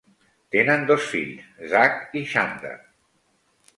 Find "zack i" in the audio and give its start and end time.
1.75-2.27